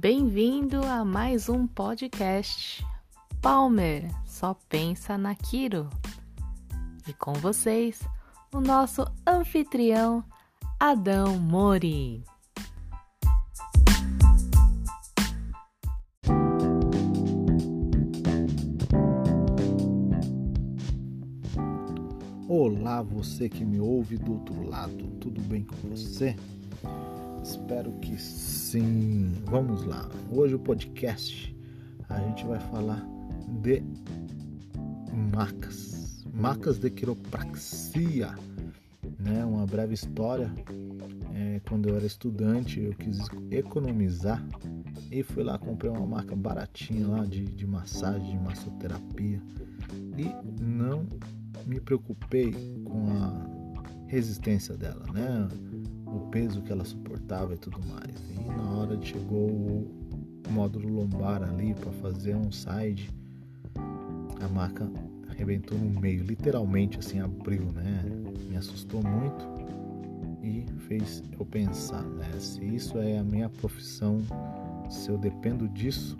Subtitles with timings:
[0.00, 2.82] Bem-vindo a mais um podcast.
[3.42, 5.90] Palmer só pensa na Kiro.
[7.06, 8.00] E com vocês,
[8.50, 10.24] o nosso anfitrião
[10.80, 12.24] Adão Mori.
[22.48, 26.34] Olá, você que me ouve do outro lado, tudo bem com você?
[27.42, 29.32] Espero que sim.
[29.46, 30.08] Vamos lá.
[30.30, 31.56] Hoje o podcast
[32.08, 33.06] a gente vai falar
[33.62, 33.82] de
[35.34, 38.34] macas, macas de quiropraxia,
[39.18, 39.44] né?
[39.44, 40.52] Uma breve história.
[41.34, 43.18] É, quando eu era estudante, eu quis
[43.50, 44.44] economizar
[45.10, 49.42] e fui lá comprei uma maca baratinha lá de, de massagem, de massoterapia
[50.16, 51.06] e não
[51.66, 52.52] me preocupei
[52.84, 55.48] com a resistência dela, né?
[56.12, 58.14] O peso que ela suportava e tudo mais.
[58.30, 63.10] E na hora chegou o módulo lombar ali para fazer um side,
[64.40, 64.90] a maca
[65.28, 68.02] arrebentou no meio, literalmente assim abriu, né?
[68.48, 69.48] Me assustou muito
[70.42, 72.30] e fez eu pensar, né?
[72.38, 74.20] Se isso é a minha profissão,
[74.88, 76.16] se eu dependo disso,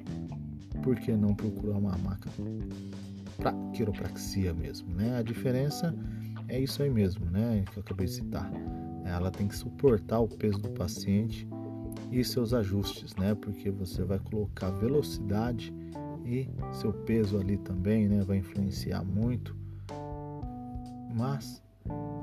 [0.82, 2.30] por que não procurar uma maca
[3.36, 5.18] para quiropraxia mesmo, né?
[5.18, 5.94] A diferença
[6.48, 7.64] é isso aí mesmo, né?
[7.72, 8.50] Que eu acabei de citar.
[9.10, 11.48] Ela tem que suportar o peso do paciente
[12.10, 13.34] e seus ajustes, né?
[13.34, 15.72] Porque você vai colocar velocidade
[16.24, 18.22] e seu peso ali também, né?
[18.22, 19.56] Vai influenciar muito.
[21.14, 21.62] Mas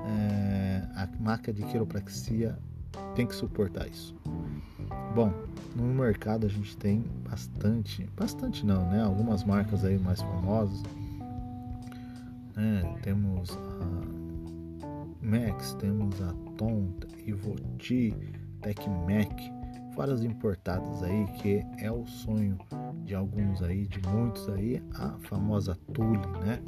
[0.06, 2.58] é, a maca de quiropraxia
[3.14, 4.16] tem que suportar isso.
[5.14, 5.32] Bom,
[5.76, 9.02] no mercado a gente tem bastante, bastante não, né?
[9.02, 10.82] Algumas marcas aí mais famosas
[12.58, 12.82] né?
[13.02, 14.18] Temos a
[15.22, 16.92] Max, temos a Tom,
[17.24, 18.14] Ivoti,
[18.60, 19.50] TecMac,
[19.96, 22.58] várias importadas aí que é o sonho
[23.04, 26.60] de alguns aí, de muitos aí, a famosa Tule, né?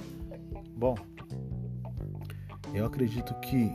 [0.76, 0.94] Bom,
[2.72, 3.70] eu acredito que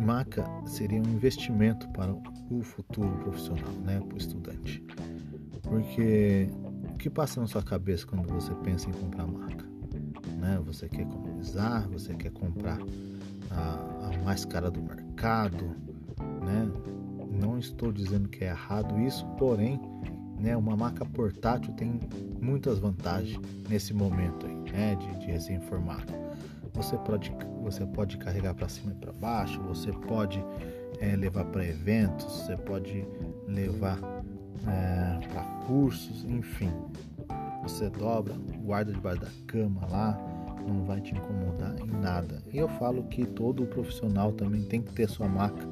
[0.00, 4.82] maca seria um investimento para o futuro profissional, né, para o estudante.
[5.62, 6.48] Porque
[6.90, 9.68] o que passa na sua cabeça quando você pensa em comprar maca?
[10.38, 10.60] né?
[10.64, 12.78] Você quer economizar, você quer comprar
[13.50, 15.76] a, a mais cara do mercado,
[16.44, 16.70] né?
[17.30, 19.80] Não estou dizendo que é errado isso, porém,
[20.38, 22.00] né, uma marca portátil tem
[22.40, 26.12] muitas vantagens nesse momento aí, né, de, de recém-formado.
[26.74, 27.32] Você pode,
[27.62, 30.44] você pode carregar para cima e para baixo, você pode
[31.00, 33.04] é, levar para eventos, você pode
[33.46, 33.98] levar
[34.66, 36.72] é, para cursos, enfim.
[37.62, 40.18] Você dobra, guarda debaixo da cama lá,
[40.66, 42.42] não vai te incomodar em nada.
[42.52, 45.66] E eu falo que todo profissional também tem que ter sua marca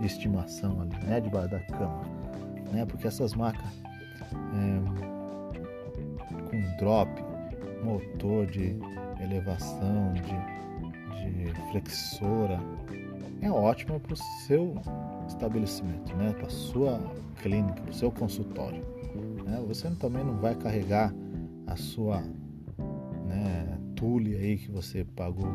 [0.00, 2.02] de estimação ali, né, debaixo da cama,
[2.72, 2.84] né?
[2.86, 3.70] Porque essas marcas
[4.32, 4.80] é,
[6.50, 7.10] com drop,
[7.84, 8.76] motor de
[9.20, 12.60] elevação, de, de flexora,
[13.40, 14.16] é ótimo para o
[14.46, 14.74] seu
[15.26, 16.32] estabelecimento, né?
[16.32, 17.00] Para sua
[17.42, 18.84] clínica, para o seu consultório.
[19.44, 19.62] Né?
[19.66, 21.12] Você também não vai carregar
[21.66, 22.22] a sua
[24.02, 25.46] tule aí que você pagou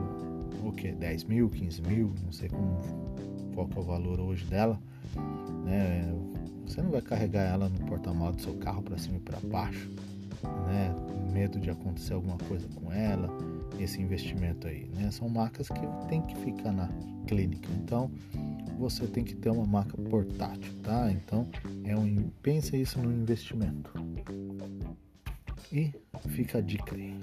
[0.63, 2.79] o que 10 mil, 15 mil, não sei como,
[3.53, 4.79] qual é o valor hoje dela,
[5.65, 6.09] né?
[6.65, 9.89] Você não vai carregar ela no porta-malas do seu carro para cima e para baixo,
[10.65, 10.95] né?
[11.33, 13.29] Medo de acontecer alguma coisa com ela,
[13.79, 15.11] esse investimento aí, né?
[15.11, 16.89] São marcas que tem que ficar na
[17.27, 18.09] clínica, então
[18.79, 21.11] você tem que ter uma marca portátil, tá?
[21.11, 21.45] Então
[21.83, 23.91] é um pensa isso no investimento.
[25.69, 25.91] E
[26.29, 27.13] fica a dica aí.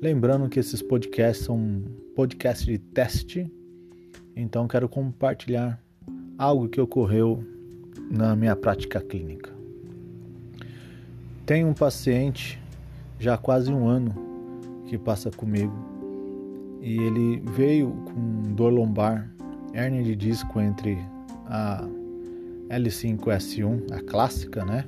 [0.00, 1.82] Lembrando que esses podcasts são
[2.14, 3.50] podcasts de teste,
[4.34, 5.82] então quero compartilhar
[6.38, 7.44] algo que ocorreu
[8.10, 9.52] na minha prática clínica.
[11.44, 12.60] Tenho um paciente
[13.18, 14.14] já há quase um ano
[14.86, 15.74] que passa comigo
[16.80, 19.28] e ele veio com dor lombar,
[19.72, 20.98] hérnia de disco entre
[21.46, 21.86] a
[22.70, 24.84] L5S1, a clássica, né?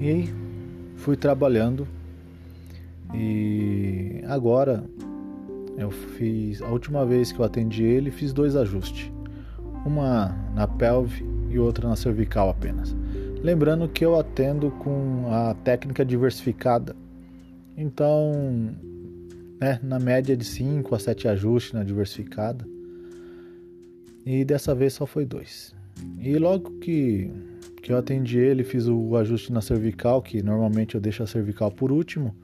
[0.00, 0.28] E
[0.96, 1.86] fui trabalhando
[3.14, 4.84] e agora
[5.76, 9.10] eu fiz a última vez que eu atendi ele, fiz dois ajustes.
[9.86, 12.94] Uma na pelve e outra na cervical apenas.
[13.42, 16.96] Lembrando que eu atendo com a técnica diversificada.
[17.76, 18.74] Então,
[19.60, 22.66] né, na média de 5 a 7 ajustes na diversificada.
[24.26, 25.74] E dessa vez só foi dois.
[26.20, 27.30] E logo que,
[27.82, 31.70] que eu atendi ele, fiz o ajuste na cervical, que normalmente eu deixo a cervical
[31.70, 32.34] por último.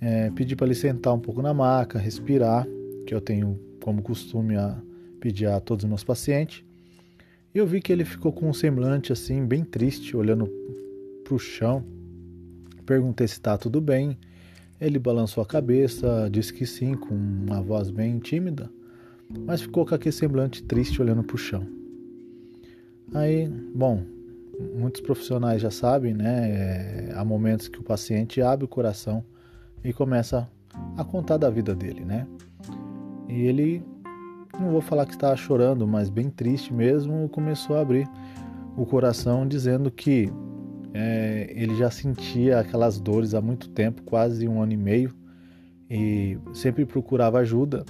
[0.00, 2.66] É, pedi para ele sentar um pouco na maca, respirar,
[3.06, 4.80] que eu tenho como costume a
[5.20, 6.64] pedir a todos os meus pacientes.
[7.54, 10.50] E eu vi que ele ficou com um semblante assim bem triste, olhando
[11.24, 11.84] para o chão.
[12.84, 14.18] Perguntei se está tudo bem.
[14.80, 18.70] Ele balançou a cabeça, disse que sim, com uma voz bem tímida,
[19.30, 21.85] mas ficou com aquele semblante triste olhando para o chão.
[23.14, 24.02] Aí, bom,
[24.76, 26.50] muitos profissionais já sabem, né?
[26.50, 29.24] É, há momentos que o paciente abre o coração
[29.84, 30.48] e começa
[30.96, 32.26] a contar da vida dele, né?
[33.28, 33.82] E ele,
[34.58, 38.08] não vou falar que estava chorando, mas bem triste mesmo, começou a abrir
[38.76, 40.30] o coração dizendo que
[40.92, 45.14] é, ele já sentia aquelas dores há muito tempo, quase um ano e meio,
[45.88, 47.84] e sempre procurava ajuda.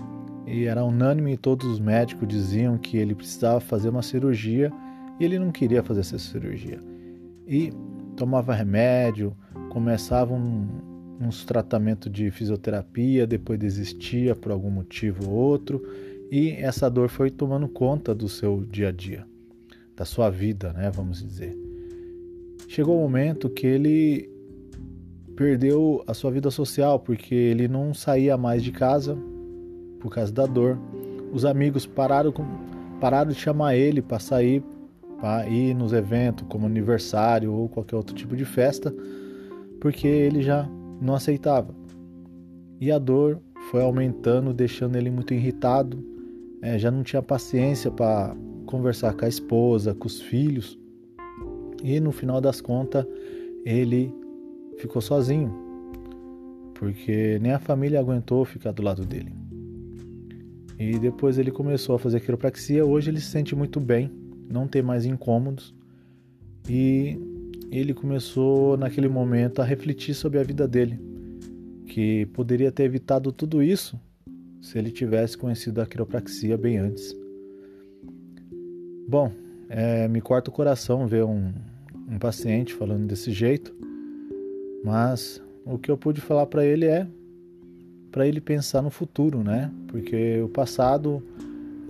[0.46, 4.70] E era unânime, todos os médicos diziam que ele precisava fazer uma cirurgia
[5.18, 6.80] e ele não queria fazer essa cirurgia.
[7.46, 7.72] E
[8.16, 9.36] tomava remédio,
[9.70, 10.66] começava um,
[11.20, 15.82] uns tratamentos de fisioterapia, depois desistia por algum motivo ou outro,
[16.30, 19.26] e essa dor foi tomando conta do seu dia a dia,
[19.94, 21.56] da sua vida, né, vamos dizer.
[22.68, 24.28] Chegou o um momento que ele
[25.36, 29.16] perdeu a sua vida social porque ele não saía mais de casa
[30.00, 30.78] por causa da dor.
[31.32, 32.32] Os amigos pararam,
[33.00, 34.62] pararam de chamar ele para sair,
[35.26, 38.94] para ir nos eventos como aniversário ou qualquer outro tipo de festa,
[39.80, 40.70] porque ele já
[41.02, 41.74] não aceitava.
[42.80, 45.98] E a dor foi aumentando, deixando ele muito irritado.
[46.62, 48.36] É, já não tinha paciência para
[48.66, 50.78] conversar com a esposa, com os filhos.
[51.82, 53.04] E no final das contas,
[53.64, 54.14] ele
[54.78, 55.52] ficou sozinho,
[56.72, 59.32] porque nem a família aguentou ficar do lado dele.
[60.78, 62.86] E depois ele começou a fazer quiropraxia.
[62.86, 64.08] Hoje ele se sente muito bem,
[64.48, 65.74] não tem mais incômodos.
[66.68, 67.18] E
[67.70, 70.98] ele começou naquele momento a refletir sobre a vida dele,
[71.86, 73.98] que poderia ter evitado tudo isso
[74.60, 77.14] se ele tivesse conhecido a quiropraxia bem antes.
[79.08, 79.30] Bom,
[79.68, 81.52] é, me corta o coração ver um,
[82.08, 83.72] um paciente falando desse jeito,
[84.84, 87.06] mas o que eu pude falar para ele é
[88.10, 89.70] para ele pensar no futuro, né?
[89.88, 91.22] Porque o passado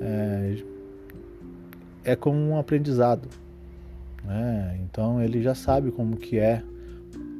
[0.01, 0.57] é,
[2.07, 3.29] é como um aprendizado,
[4.25, 4.79] né?
[4.85, 6.63] Então ele já sabe como que é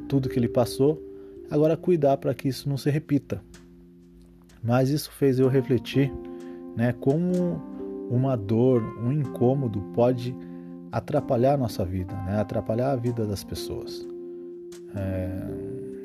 [0.09, 1.01] tudo que ele passou.
[1.49, 3.41] Agora cuidar para que isso não se repita.
[4.63, 6.13] Mas isso fez eu refletir,
[6.77, 6.93] né?
[6.93, 7.63] Como
[8.11, 10.35] uma dor, um incômodo pode
[10.91, 12.39] atrapalhar a nossa vida, né?
[12.39, 14.07] atrapalhar a vida das pessoas.
[14.95, 15.31] É,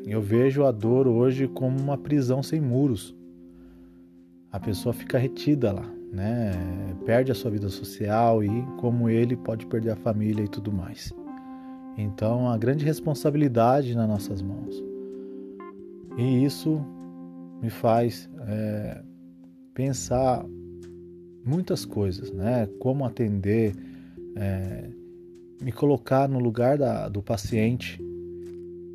[0.05, 3.15] eu vejo a dor hoje como uma prisão sem muros.
[4.51, 6.51] A pessoa fica retida lá, né?
[7.05, 11.13] perde a sua vida social e, como ele, pode perder a família e tudo mais.
[11.97, 14.83] Então, a grande responsabilidade nas nossas mãos.
[16.17, 16.83] E isso
[17.61, 19.01] me faz é,
[19.73, 20.45] pensar
[21.45, 22.67] muitas coisas, né?
[22.79, 23.75] Como atender,
[24.35, 24.89] é,
[25.61, 27.99] me colocar no lugar da, do paciente,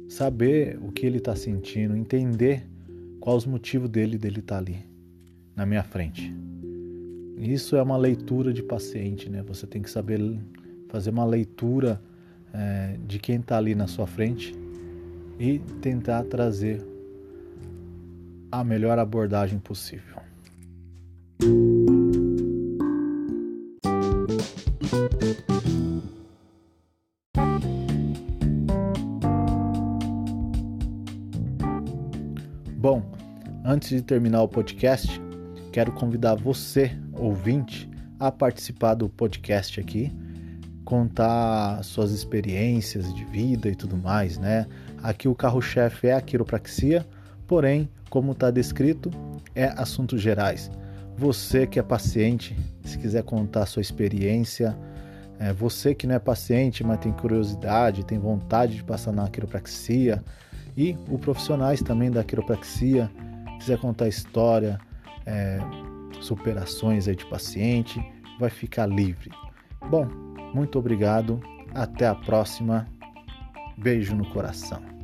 [0.08, 2.66] saber o que ele está sentindo, entender
[3.20, 4.78] qual os motivos dele dele estar tá ali
[5.54, 6.34] na minha frente.
[7.36, 9.42] Isso é uma leitura de paciente, né?
[9.42, 10.18] Você tem que saber
[10.88, 12.00] fazer uma leitura
[12.52, 14.54] é, de quem está ali na sua frente
[15.38, 16.82] e tentar trazer
[18.50, 20.16] a melhor abordagem possível.
[32.78, 33.02] Bom,
[33.64, 35.20] antes de terminar o podcast,
[35.76, 37.86] quero convidar você, ouvinte,
[38.18, 40.10] a participar do podcast aqui,
[40.86, 44.66] contar suas experiências de vida e tudo mais, né?
[45.02, 47.06] Aqui o carro-chefe é a quiropraxia,
[47.46, 49.10] porém, como está descrito,
[49.54, 50.70] é assuntos gerais.
[51.14, 54.74] Você que é paciente, se quiser contar sua experiência,
[55.38, 60.24] é, você que não é paciente, mas tem curiosidade, tem vontade de passar na quiropraxia,
[60.74, 63.10] e os profissionais também da quiropraxia,
[63.58, 64.80] quiser contar história,
[65.26, 65.58] é,
[66.20, 68.00] superações aí de paciente,
[68.38, 69.30] vai ficar livre.
[69.90, 70.06] Bom,
[70.54, 71.40] muito obrigado,
[71.74, 72.86] até a próxima.
[73.76, 74.95] Beijo no coração.